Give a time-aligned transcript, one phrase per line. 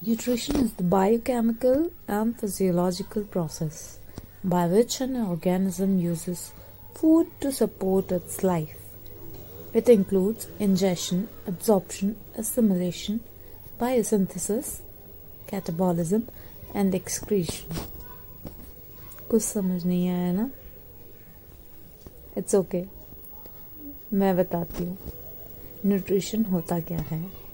[0.00, 3.98] Nutrition is the biochemical and physiological process
[4.44, 6.52] by which an organism uses
[6.94, 8.76] food to support its life.
[9.74, 13.22] It includes ingestion, absorption, assimilation,
[13.80, 14.82] biosynthesis,
[15.48, 16.28] catabolism,
[16.72, 17.66] and excretion.
[19.30, 20.50] कुछ समझ नहीं आया ना
[22.36, 22.88] it's okay okay.
[24.14, 24.98] मैं बताती हूँ
[25.86, 27.47] nutrition होता क्या है